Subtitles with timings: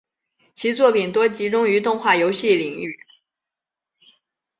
[0.55, 2.99] 其作品多集中于动画游戏领域。